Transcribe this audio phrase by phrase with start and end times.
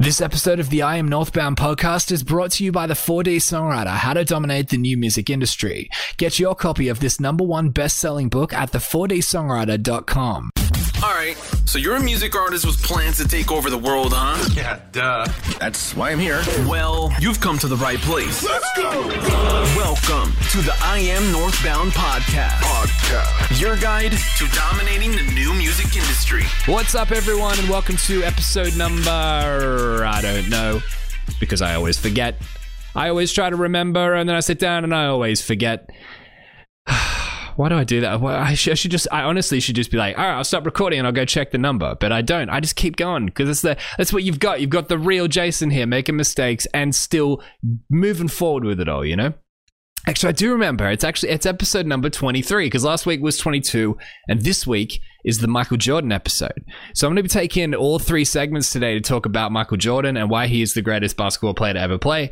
[0.00, 3.36] This episode of the I Am Northbound podcast is brought to you by the 4D
[3.36, 5.90] songwriter How to Dominate the New Music Industry.
[6.16, 10.52] Get your copy of this number one best selling book at the4dsongwriter.com.
[11.02, 11.34] All right,
[11.64, 14.36] so you're a music artist with plans to take over the world, huh?
[14.54, 15.26] Yeah, duh.
[15.58, 16.42] That's why I'm here.
[16.68, 18.44] Well, you've come to the right place.
[18.44, 18.90] Let's go!
[19.78, 22.60] Welcome to the I Am Northbound podcast.
[22.60, 23.58] Podcast.
[23.58, 26.42] Your guide to dominating the new music industry.
[26.66, 29.89] What's up, everyone, and welcome to episode number.
[30.04, 30.80] I don't know,
[31.38, 32.40] because I always forget.
[32.94, 35.88] I always try to remember, and then I sit down and I always forget.
[37.56, 38.20] Why do I do that?
[38.20, 40.64] Well, I, I should just, I honestly should just be like, all right, I'll stop
[40.64, 41.94] recording and I'll go check the number.
[42.00, 42.48] But I don't.
[42.48, 44.60] I just keep going because that's the that's what you've got.
[44.60, 47.42] You've got the real Jason here making mistakes and still
[47.90, 49.04] moving forward with it all.
[49.04, 49.34] You know.
[50.06, 50.90] Actually, I do remember.
[50.90, 55.40] It's actually it's episode number 23 because last week was 22 and this week is
[55.40, 56.64] the Michael Jordan episode.
[56.94, 60.16] So I'm going to be taking all three segments today to talk about Michael Jordan
[60.16, 62.30] and why he is the greatest basketball player to ever play.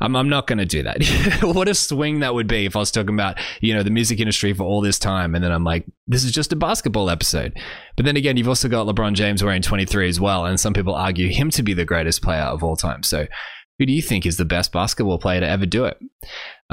[0.00, 1.02] I'm, I'm not going to do that.
[1.42, 4.18] what a swing that would be if I was talking about, you know, the music
[4.18, 5.36] industry for all this time.
[5.36, 7.56] And then I'm like, this is just a basketball episode.
[7.96, 10.46] But then again, you've also got LeBron James wearing 23 as well.
[10.46, 13.04] And some people argue him to be the greatest player of all time.
[13.04, 13.26] So
[13.78, 15.98] who do you think is the best basketball player to ever do it?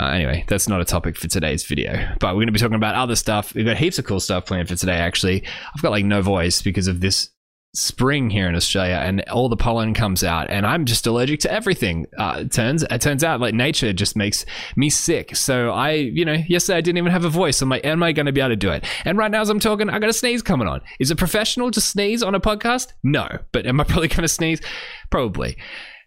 [0.02, 2.76] Uh, anyway, that's not a topic for today's video, but we're going to be talking
[2.76, 3.54] about other stuff.
[3.54, 5.44] We've got heaps of cool stuff planned for today, actually.
[5.76, 7.30] I've got like no voice because of this
[7.74, 11.52] spring here in Australia and all the pollen comes out and I'm just allergic to
[11.54, 12.08] everything.
[12.18, 14.44] Uh, it turns it turns out like nature just makes
[14.76, 15.36] me sick.
[15.36, 17.62] So I, you know, yesterday I didn't even have a voice.
[17.62, 18.84] I'm like, am I going to be able to do it?
[19.06, 20.82] And right now as I'm talking, I got a sneeze coming on.
[21.00, 22.92] Is it professional to sneeze on a podcast?
[23.04, 24.62] No, but am I probably going to sneeze?
[25.12, 25.58] Probably.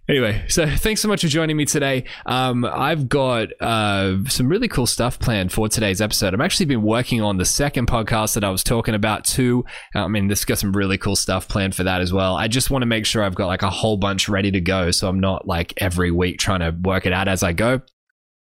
[0.06, 2.05] Anyway, so thanks so much for joining me today.
[2.27, 6.34] Um, I've got uh, some really cool stuff planned for today's episode.
[6.34, 9.64] I've actually been working on the second podcast that I was talking about too.
[9.94, 12.36] I mean, this got some really cool stuff planned for that as well.
[12.36, 14.91] I just want to make sure I've got like a whole bunch ready to go,
[14.91, 17.80] so I'm not like every week trying to work it out as I go.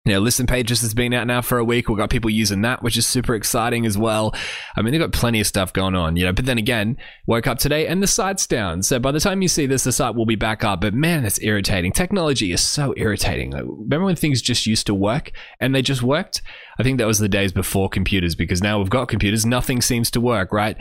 [0.07, 1.89] You know, Listen Pages has been out now for a week.
[1.89, 4.33] We've got people using that, which is super exciting as well.
[4.77, 6.31] I mean, they've got plenty of stuff going on, you know.
[6.31, 6.95] But then again,
[7.25, 8.83] woke up today and the site's down.
[8.83, 10.79] So by the time you see this, the site will be back up.
[10.79, 11.91] But man, it's irritating.
[11.91, 13.51] Technology is so irritating.
[13.51, 16.41] Like, remember when things just used to work and they just worked?
[16.79, 20.09] I think that was the days before computers because now we've got computers, nothing seems
[20.11, 20.77] to work, right?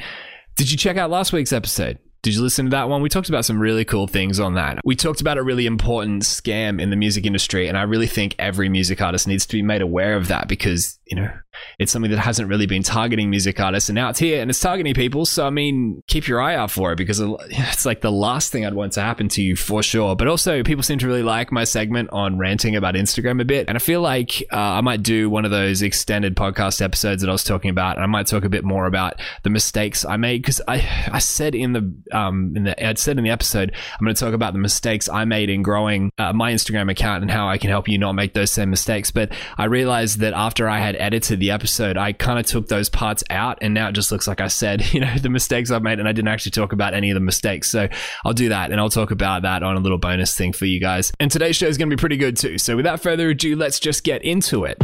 [0.55, 1.99] Did you check out last week's episode?
[2.27, 3.03] Did you listen to that one?
[3.03, 4.81] We talked about some really cool things on that.
[4.85, 8.35] We talked about a really important scam in the music industry, and I really think
[8.37, 11.31] every music artist needs to be made aware of that because, you know,
[11.79, 14.61] it's something that hasn't really been targeting music artists, and now it's here and it's
[14.61, 15.25] targeting people.
[15.25, 18.67] So, I mean, keep your eye out for it because it's like the last thing
[18.67, 20.17] I'd want to happen to you for sure.
[20.17, 23.69] But also, people seem to really like my segment on ranting about Instagram a bit,
[23.69, 27.29] and I feel like uh, I might do one of those extended podcast episodes that
[27.29, 30.17] I was talking about, and I might talk a bit more about the mistakes I
[30.17, 33.73] made because I I said in the um in the I'd said in the episode
[33.99, 37.23] I'm going to talk about the mistakes I made in growing uh, my Instagram account
[37.23, 39.11] and how I can help you not make those same mistakes.
[39.11, 42.89] But I realized that after I had edited the episode, I kind of took those
[42.89, 45.83] parts out, and now it just looks like I said, you know, the mistakes I've
[45.83, 47.71] made, and I didn't actually talk about any of the mistakes.
[47.71, 47.89] So
[48.25, 50.81] I'll do that, and I'll talk about that on a little bonus thing for you
[50.81, 51.13] guys.
[51.21, 52.59] And today's show is going to be pretty good too.
[52.59, 54.83] So without further ado, let's just get into it.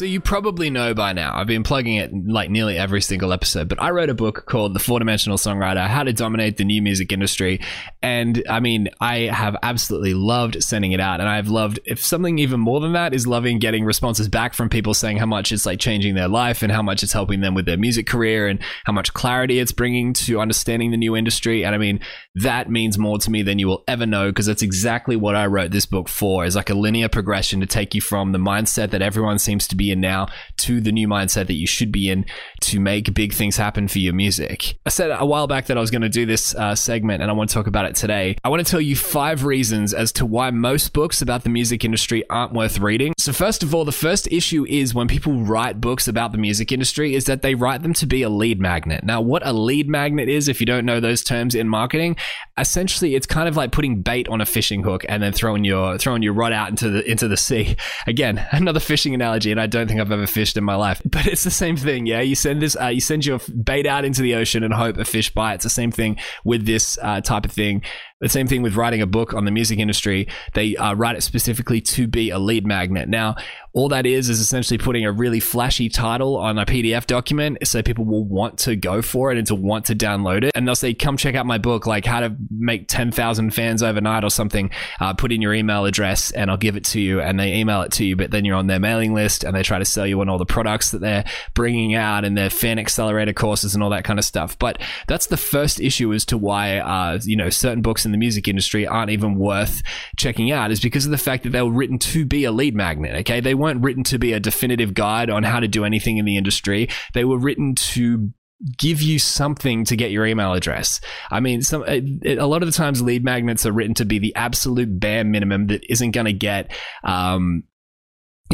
[0.00, 3.68] So you probably know by now, I've been plugging it like nearly every single episode,
[3.68, 6.80] but I wrote a book called The Four Dimensional Songwriter How to Dominate the New
[6.80, 7.60] Music Industry.
[8.00, 11.20] And I mean, I have absolutely loved sending it out.
[11.20, 14.70] And I've loved, if something even more than that, is loving getting responses back from
[14.70, 17.52] people saying how much it's like changing their life and how much it's helping them
[17.52, 21.62] with their music career and how much clarity it's bringing to understanding the new industry.
[21.62, 22.00] And I mean,
[22.36, 25.44] that means more to me than you will ever know because that's exactly what I
[25.44, 28.92] wrote this book for is like a linear progression to take you from the mindset
[28.92, 30.28] that everyone seems to be in now
[30.58, 32.24] to the new mindset that you should be in
[32.62, 34.78] to make big things happen for your music.
[34.86, 37.30] I said a while back that I was going to do this uh, segment and
[37.30, 38.36] I want to talk about it today.
[38.44, 41.84] I want to tell you five reasons as to why most books about the music
[41.84, 43.14] industry aren't worth reading.
[43.18, 46.72] So, first of all, the first issue is when people write books about the music
[46.72, 49.04] industry is that they write them to be a lead magnet.
[49.04, 52.16] Now, what a lead magnet is, if you don't know those terms in marketing,
[52.58, 55.98] essentially it's kind of like putting bait on a fishing hook and then throwing your
[55.98, 57.76] throwing your rod out into the into the sea.
[58.06, 61.26] Again, another fishing analogy, and I don't think I've ever fished in my life, but
[61.26, 62.06] it's the same thing.
[62.06, 64.96] Yeah, you send this, uh, you send your bait out into the ocean and hope
[64.96, 65.64] a fish bites.
[65.64, 67.82] The same thing with this uh, type of thing
[68.20, 70.28] The same thing with writing a book on the music industry.
[70.52, 73.08] They uh, write it specifically to be a lead magnet.
[73.08, 73.36] Now,
[73.72, 77.82] all that is is essentially putting a really flashy title on a PDF document so
[77.82, 80.52] people will want to go for it and to want to download it.
[80.54, 84.24] And they'll say, come check out my book, like how to make 10,000 fans overnight
[84.24, 84.70] or something.
[85.00, 87.20] Uh, put in your email address and I'll give it to you.
[87.20, 89.62] And they email it to you, but then you're on their mailing list and they
[89.62, 91.24] try to sell you on all the products that they're
[91.54, 94.58] bringing out and their fan accelerator courses and all that kind of stuff.
[94.58, 98.18] But that's the first issue as to why, uh, you know, certain books in the
[98.18, 99.82] music industry aren't even worth
[100.16, 102.74] checking out is because of the fact that they were written to be a lead
[102.74, 103.14] magnet.
[103.20, 103.40] Okay.
[103.40, 106.36] They weren't written to be a definitive guide on how to do anything in the
[106.36, 106.88] industry.
[107.14, 108.32] They were written to
[108.76, 111.00] give you something to get your email address.
[111.30, 114.34] I mean, some a lot of the times lead magnets are written to be the
[114.36, 116.70] absolute bare minimum that isn't going to get
[117.02, 117.64] um,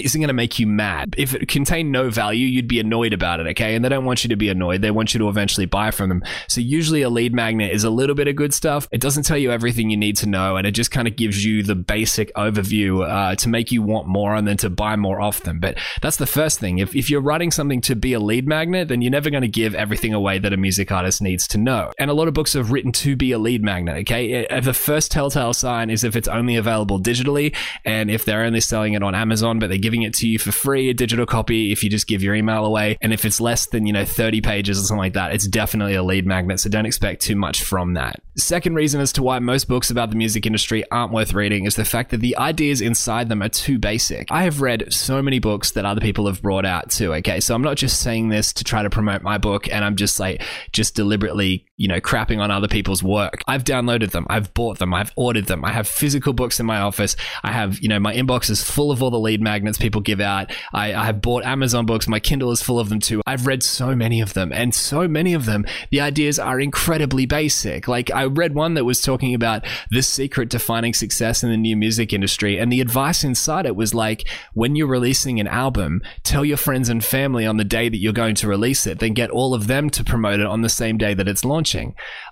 [0.05, 1.15] isn't going to make you mad.
[1.17, 3.75] If it contained no value, you'd be annoyed about it, okay?
[3.75, 4.83] And they don't want you to be annoyed.
[4.83, 6.23] They want you to eventually buy from them.
[6.49, 8.89] So usually a lead magnet is a little bit of good stuff.
[8.93, 11.45] It doesn't tell you everything you need to know, and it just kind of gives
[11.45, 15.21] you the basic overview uh, to make you want more and then to buy more
[15.21, 15.61] off them.
[15.61, 16.79] But that's the first thing.
[16.79, 19.49] If, if you're writing something to be a lead magnet, then you're never going to
[19.49, 21.93] give everything away that a music artist needs to know.
[21.99, 24.47] And a lot of books are written to be a lead magnet, okay?
[24.47, 27.55] Uh, the first telltale sign is if it's only available digitally
[27.85, 30.51] and if they're only selling it on Amazon, but they giving it to you for
[30.51, 32.99] free, a digital copy, if you just give your email away.
[33.01, 35.95] And if it's less than, you know, 30 pages or something like that, it's definitely
[35.95, 36.59] a lead magnet.
[36.59, 38.21] So don't expect too much from that.
[38.37, 41.77] Second reason as to why most books about the music industry aren't worth reading is
[41.77, 44.27] the fact that the ideas inside them are too basic.
[44.29, 47.15] I have read so many books that other people have brought out too.
[47.15, 47.39] Okay.
[47.39, 50.19] So I'm not just saying this to try to promote my book and I'm just
[50.19, 50.43] like,
[50.73, 53.43] just deliberately, you know, crapping on other people's work.
[53.47, 54.27] I've downloaded them.
[54.31, 54.95] I've bought them.
[54.95, 55.65] I've ordered them.
[55.65, 57.17] I have physical books in my office.
[57.43, 60.21] I have, you know, my inbox is full of all the lead magnets people give
[60.21, 60.51] out.
[60.73, 62.09] I, I have bought Amazon books.
[62.09, 63.21] My Kindle is full of them too.
[63.27, 67.27] I've read so many of them, and so many of them, the ideas are incredibly
[67.27, 67.89] basic.
[67.89, 71.57] Like I read one that was talking about the secret to finding success in the
[71.57, 76.03] new music industry, and the advice inside it was like, when you're releasing an album,
[76.23, 79.13] tell your friends and family on the day that you're going to release it, then
[79.13, 81.45] get all of them to promote it on the same day that it's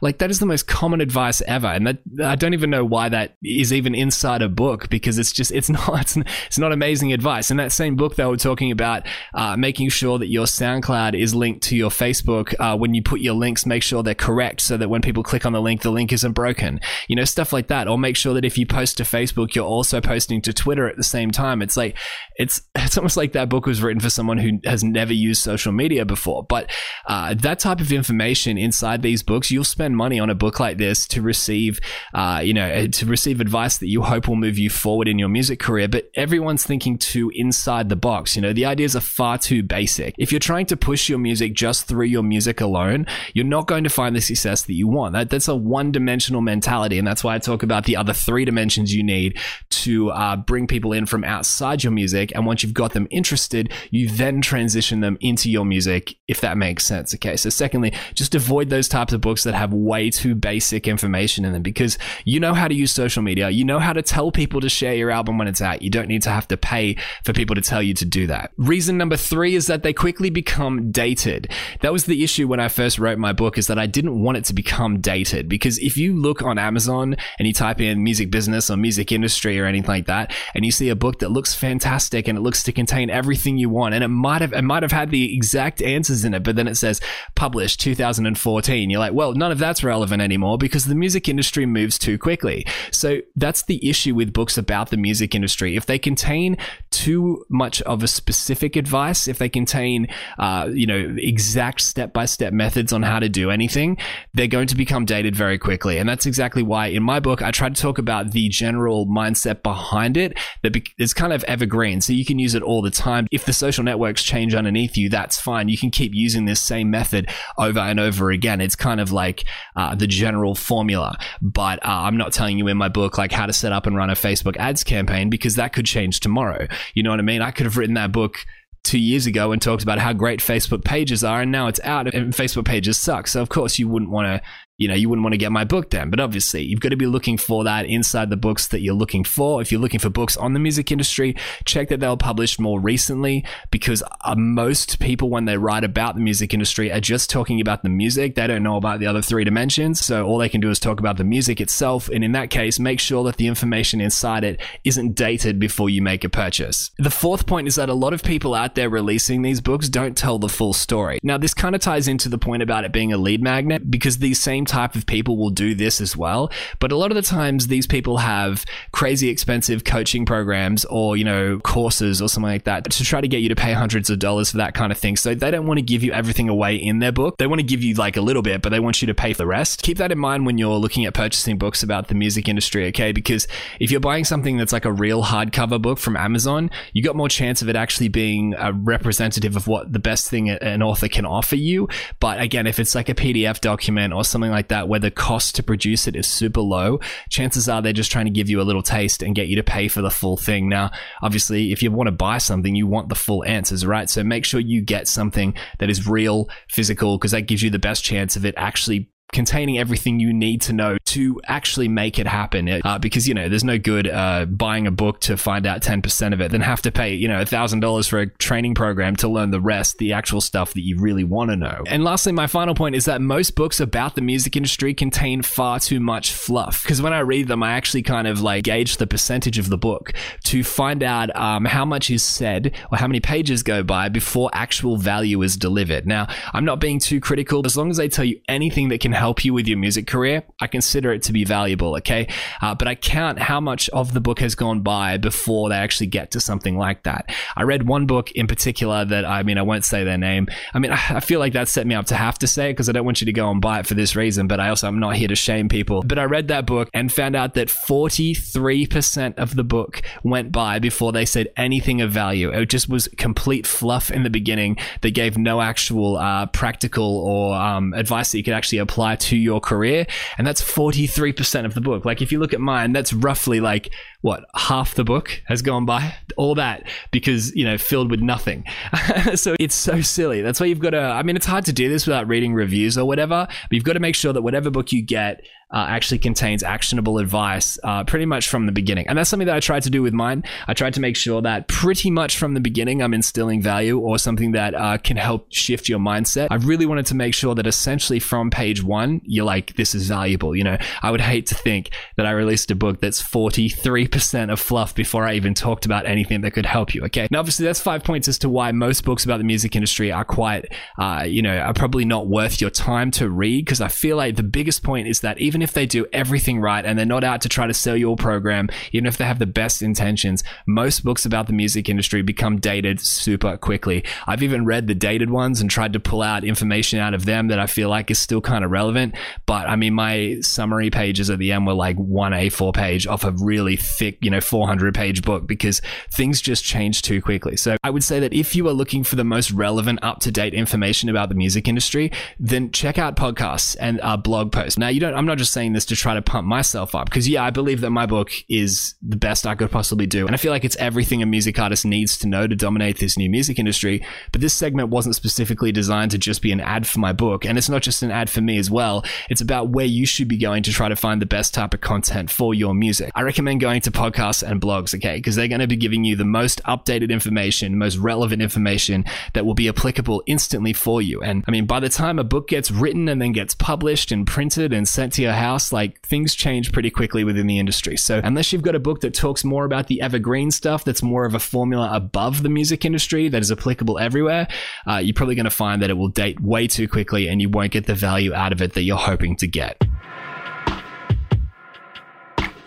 [0.00, 3.08] Like that is the most common advice ever, and that I don't even know why
[3.08, 6.16] that is even inside a book because it's just it's not it's,
[6.46, 7.50] it's not amazing advice.
[7.50, 11.34] In that same book, they were talking about uh, making sure that your SoundCloud is
[11.34, 12.54] linked to your Facebook.
[12.58, 15.44] Uh, when you put your links, make sure they're correct so that when people click
[15.46, 16.80] on the link, the link isn't broken.
[17.08, 17.88] You know, stuff like that.
[17.88, 20.96] Or make sure that if you post to Facebook, you're also posting to Twitter at
[20.96, 21.62] the same time.
[21.62, 21.96] It's like
[22.36, 25.72] it's it's almost like that book was written for someone who has never used social
[25.72, 26.44] media before.
[26.44, 26.70] But
[27.06, 30.78] uh, that type of information inside these books, you'll spend money on a book like
[30.78, 31.80] this to receive,
[32.14, 35.28] uh, you know, to receive advice that you hope will move you forward in your
[35.28, 35.88] music career.
[35.88, 38.36] But everyone's thinking too inside the box.
[38.36, 40.14] You know, the ideas are far too basic.
[40.18, 43.84] If you're trying to push your music just through your music alone, you're not going
[43.84, 45.14] to find the success that you want.
[45.14, 46.98] That, that's a one dimensional mentality.
[46.98, 49.38] And that's why I talk about the other three dimensions you need
[49.70, 52.32] to uh, bring people in from outside your music.
[52.34, 56.56] And once you've got them interested, you then transition them into your music, if that
[56.56, 57.14] makes sense.
[57.14, 57.36] Okay.
[57.36, 61.52] So, secondly, just avoid those types of books that have way too basic information in
[61.52, 63.50] them because you know how to use social media.
[63.50, 65.82] You know how to tell people to share your album when it's out.
[65.82, 68.52] You don't need to have to pay for people to tell you to do that.
[68.56, 71.50] Reason number three is that they quickly become dated.
[71.80, 74.36] That was the issue when I first wrote my book is that I didn't want
[74.36, 78.30] it to become dated because if you look on Amazon and you type in music
[78.30, 81.54] business or music industry or anything like that, and you see a book that looks
[81.54, 84.82] fantastic and it looks to contain everything you want, and it might have it might
[84.82, 87.00] have had the exact answers in it, but then it says
[87.34, 88.90] published 2014.
[88.90, 92.66] You're like, well, none of that's relevant anymore because the music industry moves too quickly.
[92.90, 95.76] So that's the issue with books about the music industry.
[95.76, 96.56] If they contain
[96.90, 100.08] too much of a specific advice, if they contain,
[100.38, 103.98] uh, you know, exact step by step methods on how to do anything,
[104.32, 105.98] they're going to become dated very quickly.
[105.98, 109.62] And that's exactly why in my book, I try to talk about the general mindset
[109.62, 112.00] behind it that is kind of evergreen.
[112.00, 113.26] So you can use it all the time.
[113.30, 115.68] If the social networks change underneath you, that's fine.
[115.68, 118.60] You can keep using this same method over and over again.
[118.60, 119.44] It's kind of like
[119.76, 121.18] uh, the general formula.
[121.40, 123.96] But uh, I'm not telling you in my book like how to set up and
[123.96, 126.66] run a Facebook ads campaign because that could change tomorrow.
[126.94, 127.42] You know what I mean?
[127.42, 128.44] I could have written that book
[128.84, 132.14] two years ago and talked about how great Facebook pages are, and now it's out
[132.14, 133.26] and Facebook pages suck.
[133.26, 135.64] So, of course, you wouldn't want to you know, you wouldn't want to get my
[135.64, 136.10] book then.
[136.10, 139.22] But obviously, you've got to be looking for that inside the books that you're looking
[139.22, 139.62] for.
[139.62, 142.80] If you're looking for books on the music industry, check that they were published more
[142.80, 147.60] recently because uh, most people, when they write about the music industry, are just talking
[147.60, 148.34] about the music.
[148.34, 150.04] They don't know about the other three dimensions.
[150.04, 152.08] So all they can do is talk about the music itself.
[152.08, 156.02] And in that case, make sure that the information inside it isn't dated before you
[156.02, 156.90] make a purchase.
[156.98, 160.16] The fourth point is that a lot of people out there releasing these books don't
[160.16, 161.20] tell the full story.
[161.22, 164.18] Now, this kind of ties into the point about it being a lead magnet because
[164.18, 166.50] these same same type of people will do this as well.
[166.78, 171.24] But a lot of the times, these people have crazy expensive coaching programs or, you
[171.24, 174.18] know, courses or something like that to try to get you to pay hundreds of
[174.18, 175.16] dollars for that kind of thing.
[175.16, 177.36] So they don't want to give you everything away in their book.
[177.38, 179.32] They want to give you like a little bit, but they want you to pay
[179.32, 179.82] for the rest.
[179.82, 183.12] Keep that in mind when you're looking at purchasing books about the music industry, okay?
[183.12, 183.46] Because
[183.80, 187.28] if you're buying something that's like a real hardcover book from Amazon, you got more
[187.28, 191.26] chance of it actually being a representative of what the best thing an author can
[191.26, 191.88] offer you.
[192.20, 195.56] But again, if it's like a PDF document or something like that where the cost
[195.56, 198.62] to produce it is super low, chances are they're just trying to give you a
[198.62, 200.68] little taste and get you to pay for the full thing.
[200.68, 200.90] Now,
[201.22, 204.08] obviously, if you want to buy something, you want the full answers, right?
[204.08, 207.78] So make sure you get something that is real, physical, because that gives you the
[207.78, 212.26] best chance of it actually containing everything you need to know to actually make it
[212.26, 212.68] happen.
[212.84, 216.32] Uh, because, you know, there's no good uh, buying a book to find out 10%
[216.32, 219.50] of it, then have to pay, you know, $1,000 for a training program to learn
[219.50, 221.82] the rest, the actual stuff that you really want to know.
[221.86, 225.80] And lastly, my final point is that most books about the music industry contain far
[225.80, 226.82] too much fluff.
[226.82, 229.78] Because when I read them, I actually kind of like gauge the percentage of the
[229.78, 230.12] book
[230.44, 234.48] to find out um, how much is said or how many pages go by before
[234.52, 236.06] actual value is delivered.
[236.06, 237.62] Now, I'm not being too critical.
[237.66, 240.06] As long as they tell you anything that can help help you with your music
[240.06, 242.28] career, I consider it to be valuable, okay?
[242.60, 246.08] Uh, but I count how much of the book has gone by before they actually
[246.08, 247.34] get to something like that.
[247.56, 250.48] I read one book in particular that, I mean, I won't say their name.
[250.74, 252.90] I mean, I feel like that set me up to have to say it because
[252.90, 254.88] I don't want you to go and buy it for this reason, but I also,
[254.88, 256.02] I'm not here to shame people.
[256.02, 260.78] But I read that book and found out that 43% of the book went by
[260.80, 262.50] before they said anything of value.
[262.52, 267.54] It just was complete fluff in the beginning that gave no actual uh, practical or
[267.54, 270.06] um, advice that you could actually apply apply to your career.
[270.38, 272.04] And that's 43% of the book.
[272.04, 273.92] Like if you look at mine, that's roughly like
[274.24, 278.64] what half the book has gone by all that because you know filled with nothing
[279.34, 281.90] so it's so silly that's why you've got to i mean it's hard to do
[281.90, 284.92] this without reading reviews or whatever but you've got to make sure that whatever book
[284.92, 285.42] you get
[285.74, 289.08] uh, actually contains actionable advice uh, pretty much from the beginning.
[289.08, 290.44] And that's something that I tried to do with mine.
[290.68, 294.18] I tried to make sure that pretty much from the beginning, I'm instilling value or
[294.18, 296.48] something that uh, can help shift your mindset.
[296.50, 300.06] I really wanted to make sure that essentially from page one, you're like, this is
[300.06, 300.54] valuable.
[300.54, 304.60] You know, I would hate to think that I released a book that's 43% of
[304.60, 307.04] fluff before I even talked about anything that could help you.
[307.04, 307.28] Okay.
[307.30, 310.24] Now, obviously, that's five points as to why most books about the music industry are
[310.24, 314.16] quite, uh, you know, are probably not worth your time to read because I feel
[314.16, 317.24] like the biggest point is that even if they do everything right and they're not
[317.24, 321.04] out to try to sell your program, even if they have the best intentions, most
[321.04, 324.04] books about the music industry become dated super quickly.
[324.26, 327.48] I've even read the dated ones and tried to pull out information out of them
[327.48, 329.14] that I feel like is still kind of relevant.
[329.46, 333.24] But I mean, my summary pages at the end were like one A4 page off
[333.24, 335.80] a really thick, you know, 400 page book because
[336.10, 337.56] things just change too quickly.
[337.56, 340.30] So I would say that if you are looking for the most relevant, up to
[340.30, 344.78] date information about the music industry, then check out podcasts and uh, blog posts.
[344.78, 347.28] Now, you don't, I'm not just saying this to try to pump myself up because,
[347.28, 350.26] yeah, I believe that my book is the best I could possibly do.
[350.26, 353.16] And I feel like it's everything a music artist needs to know to dominate this
[353.16, 354.04] new music industry.
[354.32, 357.44] But this segment wasn't specifically designed to just be an ad for my book.
[357.44, 359.04] And it's not just an ad for me as well.
[359.30, 361.80] It's about where you should be going to try to find the best type of
[361.80, 363.10] content for your music.
[363.14, 365.16] I recommend going to podcasts and blogs, okay?
[365.16, 369.46] Because they're going to be giving you the most updated information, most relevant information that
[369.46, 371.22] will be applicable instantly for you.
[371.22, 374.26] And I mean, by the time a book gets written and then gets published and
[374.26, 377.96] printed and sent to your house, like things change pretty quickly within the industry.
[377.96, 381.24] So unless you've got a book that talks more about the evergreen stuff, that's more
[381.24, 384.48] of a formula above the music industry that is applicable everywhere,
[384.88, 387.48] uh, you're probably going to find that it will date way too quickly and you
[387.48, 389.82] won't get the value out of it that you're hoping to get.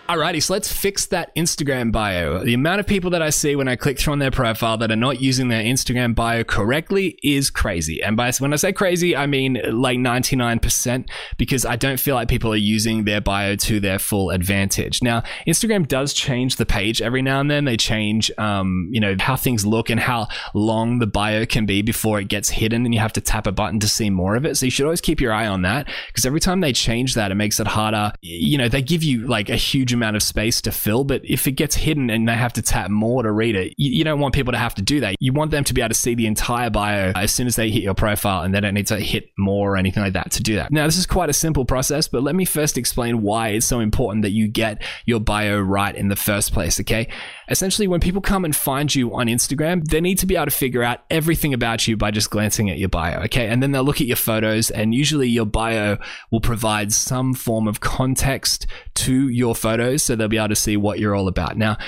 [0.08, 2.42] Alrighty, so let's fix that Instagram bio.
[2.42, 4.90] The amount of people that I see when I click through on their profile that
[4.90, 8.02] are not using their Instagram bio correctly is crazy.
[8.02, 12.28] And by when I say crazy, I mean like 99% because I don't feel like
[12.28, 15.02] people are using their bio to their full advantage.
[15.02, 17.66] Now, Instagram does change the page every now and then.
[17.66, 21.82] They change, um, you know, how things look and how long the bio can be
[21.82, 24.46] before it gets hidden and you have to tap a button to see more of
[24.46, 24.56] it.
[24.56, 27.30] So you should always keep your eye on that because every time they change that,
[27.30, 28.14] it makes it harder.
[28.22, 31.46] You know, they give you like a huge amount of space to fill, but if
[31.46, 34.20] it gets hidden and they have to tap more to read it, you, you, don't
[34.20, 35.16] want people to have to do that.
[35.20, 37.70] You want them to be able to see the entire bio as soon as they
[37.70, 40.42] hit your profile and they don't need to hit more or anything like that to
[40.42, 40.70] do that.
[40.70, 43.80] Now, this is quite a simple process, but let me first explain why it's so
[43.80, 47.08] important that you get your bio right in the first place, okay?
[47.48, 50.50] Essentially, when people come and find you on Instagram, they need to be able to
[50.50, 53.48] figure out everything about you by just glancing at your bio, okay?
[53.48, 55.98] And then they'll look at your photos, and usually your bio
[56.30, 60.76] will provide some form of context to your photos so they'll be able to see
[60.76, 61.56] what you're all about.
[61.56, 61.78] Now,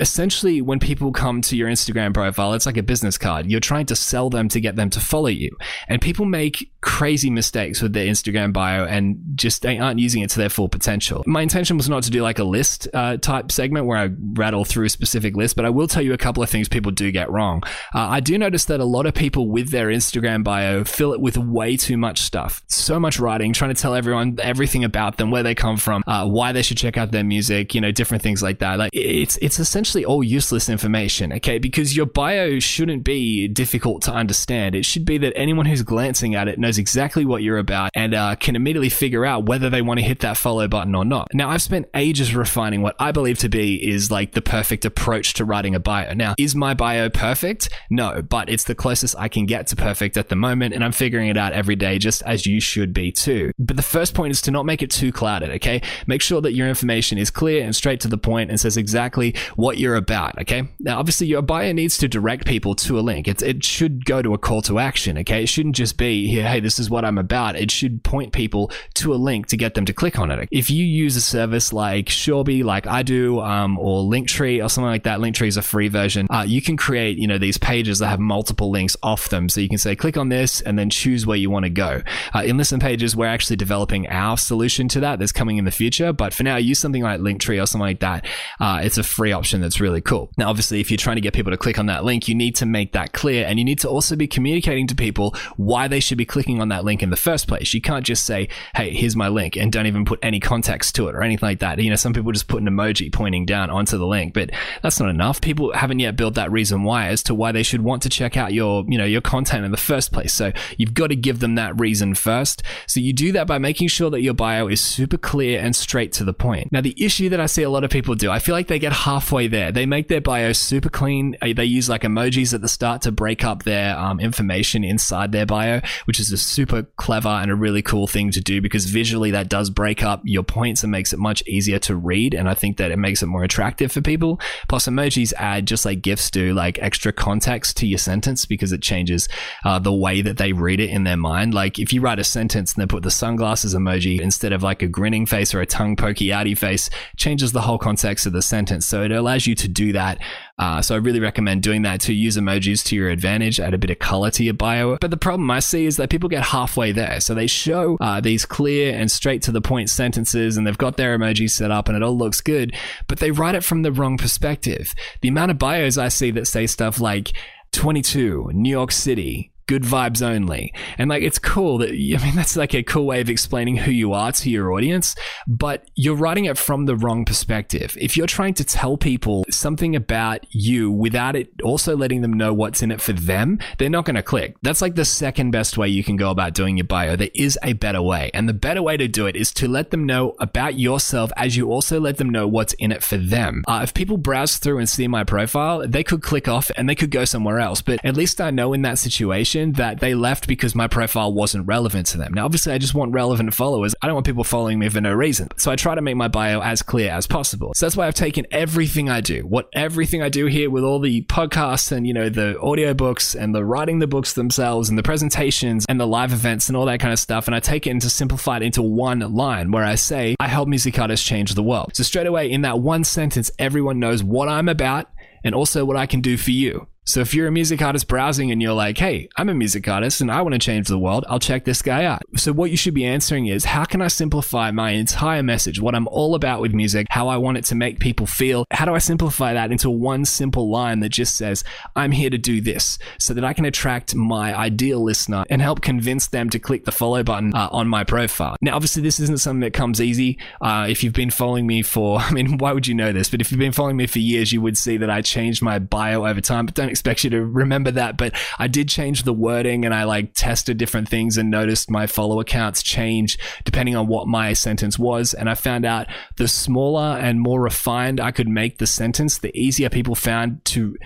[0.00, 3.46] essentially when people come to your Instagram profile, it's like a business card.
[3.46, 5.56] You're trying to sell them to get them to follow you.
[5.88, 10.30] And people make crazy mistakes with their Instagram bio and just they aren't using it
[10.30, 11.24] to their full potential.
[11.26, 14.64] My intention was not to do like a list uh, type segment where I rattle
[14.64, 17.10] through a specific list, but I will tell you a couple of things people do
[17.10, 17.62] get wrong.
[17.94, 21.20] Uh, I do notice that a lot of people with their Instagram bio fill it
[21.20, 25.30] with way too much stuff, so much writing, trying to tell everyone everything about them,
[25.30, 28.22] where they come from, uh, why they should check out their music, you know, different
[28.22, 28.78] things like that.
[28.78, 31.58] Like it's it's essentially all useless information, okay?
[31.58, 34.74] Because your bio shouldn't be difficult to understand.
[34.74, 38.14] It should be that anyone who's glancing at it knows exactly what you're about and
[38.14, 41.28] uh, can immediately figure out whether they want to hit that follow button or not.
[41.32, 45.34] Now, I've spent ages refining what I believe to be is like the perfect approach
[45.34, 46.12] to writing a bio.
[46.14, 47.68] Now, is my bio perfect?
[47.90, 50.92] No, but it's the closest I can get to perfect at the moment, and I'm
[50.92, 53.52] figuring it out every day, just as you should be too.
[53.58, 55.82] But the first point is to not make it too clouded, okay?
[56.06, 59.34] Make sure that your information is clear and straight to the point and says exactly
[59.56, 60.68] what you're about, okay?
[60.80, 63.28] Now, obviously, your bio needs to direct people to a link.
[63.28, 65.42] It's, it should go to a call to action, okay?
[65.42, 67.56] It shouldn't just be, hey, this is what I'm about.
[67.56, 70.48] It should point people to a link to get them to click on it.
[70.50, 74.90] If you use a service like Shorby, like I do, um, or Linktree or something
[74.90, 76.26] like that, Linktree is a free version.
[76.30, 79.48] Uh, you can create, you know, these pages that have multiple links off them.
[79.48, 82.02] So you can say, click on this and then choose where you want to go.
[82.34, 85.18] Uh, in Listen Pages, we're actually developing our solution to that.
[85.18, 86.12] That's coming in the future.
[86.12, 88.26] But for now, use something like Linktree or something like that.
[88.60, 90.30] Uh, it's a free option that's really cool.
[90.38, 92.56] Now, obviously, if you're trying to get people to click on that link, you need
[92.56, 96.00] to make that clear and you need to also be communicating to people why they
[96.00, 97.74] should be clicking on that link in the first place.
[97.74, 101.08] You can't just say, hey, here's my link and don't even put any context to
[101.08, 101.78] it or anything like that.
[101.78, 104.50] You know, some people just put an emoji pointing down onto the link, but
[104.82, 105.42] that's not enough.
[105.42, 108.38] People haven't yet built that reason why as to why they should want to check
[108.38, 110.32] out your, you know, your content in the first place.
[110.32, 112.62] So you've got to give them that reason first.
[112.86, 116.14] So you do that by making sure that your bio is super clear and straight
[116.14, 116.72] to the point.
[116.72, 118.78] Now, the issue that I see a lot of people do, I feel like they
[118.78, 119.57] get halfway there.
[119.72, 121.36] They make their bio super clean.
[121.40, 125.32] Uh, they use like emojis at the start to break up their um, information inside
[125.32, 128.86] their bio, which is a super clever and a really cool thing to do because
[128.86, 132.34] visually that does break up your points and makes it much easier to read.
[132.34, 134.40] And I think that it makes it more attractive for people.
[134.68, 138.82] Plus, emojis add, just like GIFs do, like extra context to your sentence because it
[138.82, 139.28] changes
[139.64, 141.54] uh, the way that they read it in their mind.
[141.54, 144.82] Like if you write a sentence and they put the sunglasses emoji instead of like
[144.82, 148.42] a grinning face or a tongue pokey outy face, changes the whole context of the
[148.42, 148.86] sentence.
[148.86, 150.18] So it allows you to do that
[150.58, 153.78] uh, so I really recommend doing that to use emojis to your advantage, add a
[153.78, 154.98] bit of color to your bio.
[155.00, 157.20] But the problem I see is that people get halfway there.
[157.20, 160.96] So they show uh, these clear and straight to the point sentences and they've got
[160.96, 162.74] their emojis set up and it all looks good,
[163.06, 164.94] but they write it from the wrong perspective.
[165.20, 167.32] The amount of bios I see that say stuff like
[167.72, 170.74] 22, New York City, good vibes only.
[170.96, 173.92] And like, it's cool that, I mean, that's like a cool way of explaining who
[173.92, 175.14] you are to your audience,
[175.46, 177.96] but you're writing it from the wrong perspective.
[178.00, 182.52] If you're trying to tell people something about you without it also letting them know
[182.52, 184.56] what's in it for them, they're not going to click.
[184.62, 187.14] That's like the second best way you can go about doing your bio.
[187.14, 188.30] There is a better way.
[188.32, 191.56] And the better way to do it is to let them know about yourself as
[191.56, 193.64] you also let them know what's in it for them.
[193.68, 196.94] Uh, if people browse through and see my profile, they could click off and they
[196.94, 197.82] could go somewhere else.
[197.82, 201.66] But at least I know in that situation, that they left because my profile wasn't
[201.66, 202.32] relevant to them.
[202.32, 203.94] Now, obviously, I just want relevant followers.
[204.02, 205.48] I don't want people following me for no reason.
[205.56, 207.72] So I try to make my bio as clear as possible.
[207.74, 211.00] So that's why I've taken everything I do, what everything I do here with all
[211.00, 215.02] the podcasts and, you know, the audiobooks and the writing the books themselves and the
[215.02, 217.46] presentations and the live events and all that kind of stuff.
[217.46, 220.48] And I take it and to simplify it into one line where I say, I
[220.48, 221.94] help music artists change the world.
[221.94, 225.10] So straight away in that one sentence, everyone knows what I'm about
[225.44, 226.86] and also what I can do for you.
[227.08, 230.20] So if you're a music artist browsing and you're like, hey, I'm a music artist
[230.20, 232.20] and I want to change the world, I'll check this guy out.
[232.36, 235.94] So what you should be answering is, how can I simplify my entire message, what
[235.94, 238.66] I'm all about with music, how I want it to make people feel?
[238.70, 241.64] How do I simplify that into one simple line that just says,
[241.96, 245.80] I'm here to do this so that I can attract my ideal listener and help
[245.80, 248.58] convince them to click the follow button uh, on my profile.
[248.60, 250.38] Now, obviously, this isn't something that comes easy.
[250.60, 253.30] Uh, if you've been following me for, I mean, why would you know this?
[253.30, 255.78] But if you've been following me for years, you would see that I changed my
[255.78, 258.16] bio over time, but don't expect you to remember that.
[258.16, 262.08] But I did change the wording and I like tested different things and noticed my
[262.08, 265.32] follow accounts change depending on what my sentence was.
[265.32, 269.56] And I found out the smaller and more refined I could make the sentence, the
[269.56, 270.96] easier people found to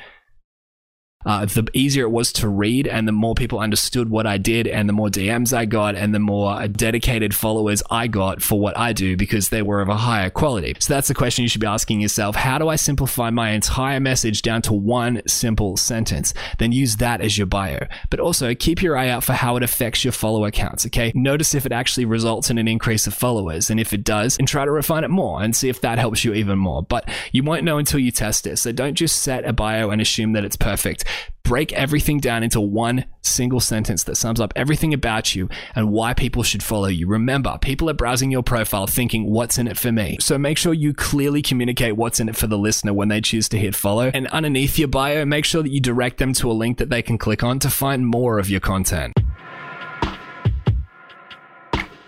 [1.25, 4.67] uh, the easier it was to read and the more people understood what I did
[4.67, 8.77] and the more DMs I got and the more dedicated followers I got for what
[8.77, 10.75] I do because they were of a higher quality.
[10.79, 12.37] So that's the question you should be asking yourself.
[12.37, 16.35] How do I simplify my entire message down to one simple sentence?
[16.59, 17.87] Then use that as your bio.
[18.11, 21.13] But also keep your eye out for how it affects your follower counts, okay?
[21.15, 23.71] Notice if it actually results in an increase of followers.
[23.71, 26.25] And if it does, and try to refine it more and see if that helps
[26.25, 26.83] you even more.
[26.83, 28.57] But you won't know until you test it.
[28.59, 31.05] So don't just set a bio and assume that it's perfect
[31.43, 36.15] break everything down into one single sentence that sums up everything about you and why
[36.15, 37.07] people should follow you.
[37.07, 40.17] Remember, people are browsing your profile thinking, what's in it for me?
[40.21, 43.49] So make sure you clearly communicate what's in it for the listener when they choose
[43.51, 44.11] to hit follow.
[44.15, 47.03] And underneath your bio, make sure that you direct them to a link that they
[47.03, 49.13] can click on to find more of your content.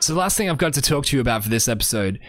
[0.00, 2.20] So, the last thing I've got to talk to you about for this episode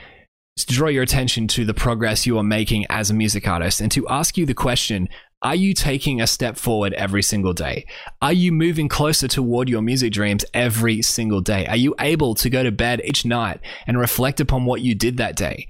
[0.55, 3.81] is to draw your attention to the progress you are making as a music artist
[3.81, 5.09] and to ask you the question
[5.41, 7.85] Are you taking a step forward every single day?
[8.21, 11.67] Are you moving closer toward your music dreams every single day?
[11.67, 15.17] Are you able to go to bed each night and reflect upon what you did
[15.17, 15.67] that day?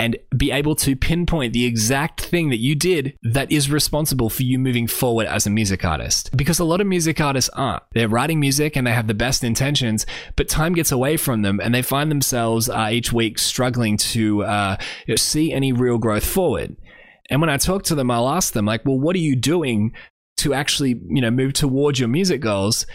[0.00, 4.44] and be able to pinpoint the exact thing that you did that is responsible for
[4.44, 6.30] you moving forward as a music artist.
[6.36, 7.82] Because a lot of music artists aren't.
[7.94, 11.58] They're writing music and they have the best intentions, but time gets away from them
[11.60, 14.76] and they find themselves uh, each week struggling to uh,
[15.16, 16.76] see any real growth forward.
[17.30, 19.92] And when I talk to them, I'll ask them, like, well, what are you doing
[20.38, 22.86] to actually, you know, move towards your music goals?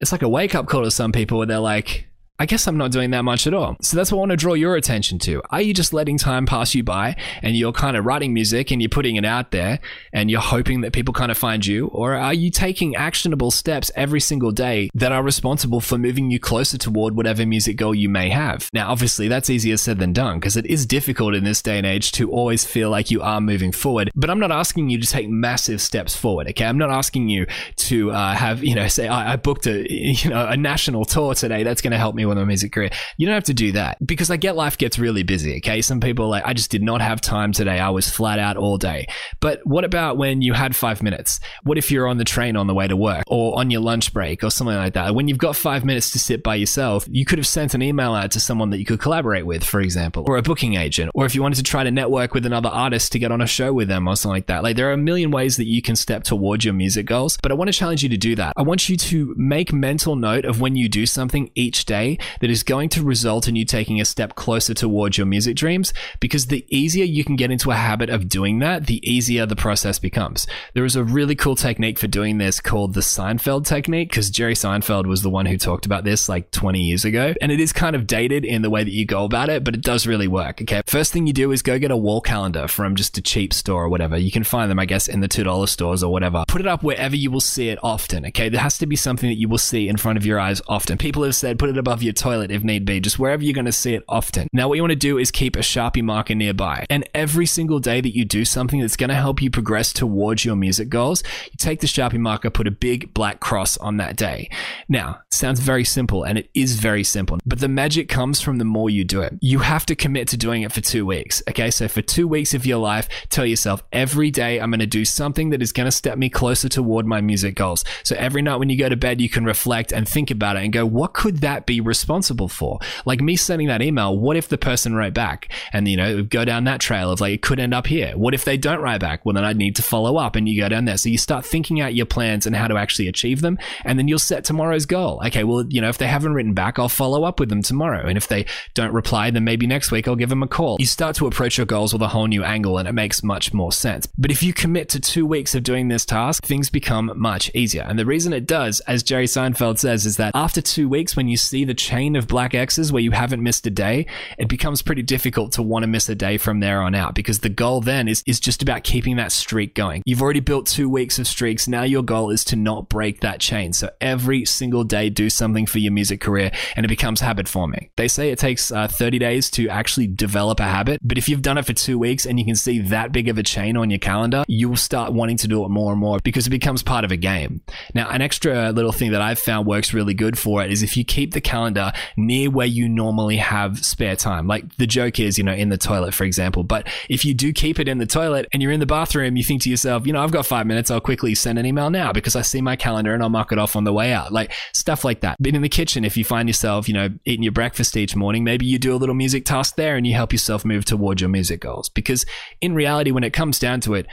[0.00, 2.09] It's like a wake up call to some people where they're like,
[2.40, 3.76] I guess I'm not doing that much at all.
[3.82, 5.42] So that's what I want to draw your attention to.
[5.50, 8.80] Are you just letting time pass you by and you're kind of writing music and
[8.80, 9.78] you're putting it out there
[10.10, 11.88] and you're hoping that people kind of find you?
[11.88, 16.40] Or are you taking actionable steps every single day that are responsible for moving you
[16.40, 18.70] closer toward whatever music goal you may have?
[18.72, 21.86] Now, obviously, that's easier said than done because it is difficult in this day and
[21.86, 24.10] age to always feel like you are moving forward.
[24.14, 26.64] But I'm not asking you to take massive steps forward, okay?
[26.64, 30.30] I'm not asking you to uh, have, you know, say, I, I booked a, you
[30.30, 31.64] know, a national tour today.
[31.64, 32.90] That's going to help me with my music career.
[33.16, 35.58] You don't have to do that because I get life gets really busy.
[35.58, 35.82] Okay.
[35.82, 37.78] Some people like, I just did not have time today.
[37.78, 39.06] I was flat out all day.
[39.40, 41.40] But what about when you had five minutes?
[41.62, 44.12] What if you're on the train on the way to work or on your lunch
[44.12, 45.14] break or something like that?
[45.14, 48.14] When you've got five minutes to sit by yourself, you could have sent an email
[48.14, 51.26] out to someone that you could collaborate with, for example, or a booking agent, or
[51.26, 53.72] if you wanted to try to network with another artist to get on a show
[53.72, 54.62] with them or something like that.
[54.62, 57.50] Like there are a million ways that you can step towards your music goals, but
[57.50, 58.54] I want to challenge you to do that.
[58.56, 62.50] I want you to make mental note of when you do something each day that
[62.50, 66.46] is going to result in you taking a step closer towards your music dreams because
[66.46, 69.98] the easier you can get into a habit of doing that, the easier the process
[69.98, 70.46] becomes.
[70.74, 74.54] There is a really cool technique for doing this called the Seinfeld technique because Jerry
[74.54, 77.34] Seinfeld was the one who talked about this like 20 years ago.
[77.40, 79.74] And it is kind of dated in the way that you go about it, but
[79.74, 80.62] it does really work.
[80.62, 80.82] Okay.
[80.86, 83.84] First thing you do is go get a wall calendar from just a cheap store
[83.84, 84.16] or whatever.
[84.16, 86.44] You can find them, I guess, in the $2 stores or whatever.
[86.48, 88.26] Put it up wherever you will see it often.
[88.26, 88.48] Okay.
[88.48, 90.98] There has to be something that you will see in front of your eyes often.
[90.98, 93.64] People have said put it above your toilet if need be, just wherever you're going
[93.64, 94.48] to see it often.
[94.52, 96.86] Now, what you want to do is keep a Sharpie marker nearby.
[96.90, 100.44] And every single day that you do something that's going to help you progress towards
[100.44, 104.16] your music goals, you take the Sharpie marker, put a big black cross on that
[104.16, 104.48] day.
[104.88, 108.64] Now, sounds very simple and it is very simple, but the magic comes from the
[108.64, 109.34] more you do it.
[109.40, 111.42] You have to commit to doing it for two weeks.
[111.48, 111.70] Okay.
[111.70, 115.04] So for two weeks of your life, tell yourself every day I'm going to do
[115.04, 117.84] something that is going to step me closer toward my music goals.
[118.04, 120.64] So every night when you go to bed, you can reflect and think about it
[120.64, 122.78] and go, what could that be responsible for?
[123.04, 126.44] Like me sending that email, what if the person wrote back and, you know, go
[126.44, 128.12] down that trail of like, it could end up here.
[128.16, 129.26] What if they don't write back?
[129.26, 130.96] Well, then I'd need to follow up and you go down there.
[130.96, 133.58] So you start thinking out your plans and how to actually achieve them.
[133.84, 135.20] And then you'll set tomorrow's goal.
[135.26, 135.44] Okay.
[135.44, 138.06] Well, you know, if they haven't written back, I'll follow up with them tomorrow.
[138.06, 140.76] And if they don't reply, then maybe next week I'll give them a call.
[140.78, 143.52] You start to approach your goals with a whole new angle and it makes much
[143.52, 144.06] more sense.
[144.16, 147.82] But if you commit to two weeks of doing this task, things become much easier.
[147.82, 151.28] And the reason it does, as Jerry Seinfeld says, is that after two weeks, when
[151.28, 154.06] you see the chain of black X's where you haven't missed a day,
[154.38, 157.40] it becomes pretty difficult to want to miss a day from there on out because
[157.40, 160.02] the goal then is, is just about keeping that streak going.
[160.04, 161.66] You've already built two weeks of streaks.
[161.66, 163.72] Now your goal is to not break that chain.
[163.72, 167.90] So every single day, do something for your music career and it becomes habit forming.
[167.96, 171.42] They say it takes uh, 30 days to actually develop a habit, but if you've
[171.42, 173.90] done it for two weeks and you can see that big of a chain on
[173.90, 177.04] your calendar, you'll start wanting to do it more and more because it becomes part
[177.04, 177.62] of a game.
[177.94, 180.96] Now, an extra little thing that I've found works really good for it is if
[180.96, 181.40] you keep the
[181.70, 184.46] calendar near where you normally have spare time.
[184.46, 186.64] Like the joke is, you know, in the toilet, for example.
[186.64, 189.44] But if you do keep it in the toilet and you're in the bathroom, you
[189.44, 190.90] think to yourself, you know, I've got five minutes.
[190.90, 193.58] I'll quickly send an email now because I see my calendar and I'll mark it
[193.58, 194.32] off on the way out.
[194.32, 195.36] Like stuff like that.
[195.40, 198.44] But in the kitchen, if you find yourself, you know, eating your breakfast each morning,
[198.44, 201.30] maybe you do a little music task there and you help yourself move towards your
[201.30, 201.88] music goals.
[201.88, 202.26] Because
[202.60, 204.06] in reality, when it comes down to it,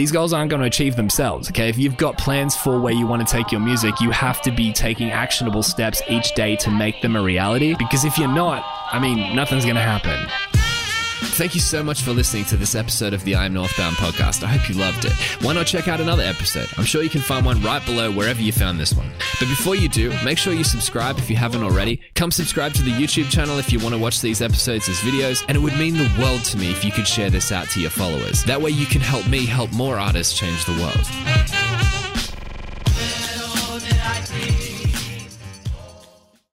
[0.00, 1.50] these goals aren't going to achieve themselves.
[1.50, 1.68] Okay.
[1.68, 4.50] If you've got plans for where you want to take your music, you have to
[4.50, 7.74] be taking actionable steps each day to make them a reality.
[7.78, 10.26] Because if you're not, I mean, nothing's going to happen.
[11.22, 14.42] Thank you so much for listening to this episode of the I Am Northbound podcast.
[14.42, 15.12] I hope you loved it.
[15.44, 16.68] Why not check out another episode?
[16.78, 19.10] I'm sure you can find one right below wherever you found this one.
[19.38, 22.00] But before you do, make sure you subscribe if you haven't already.
[22.14, 25.44] Come subscribe to the YouTube channel if you want to watch these episodes as videos,
[25.46, 27.80] and it would mean the world to me if you could share this out to
[27.80, 28.42] your followers.
[28.44, 31.99] That way you can help me help more artists change the world.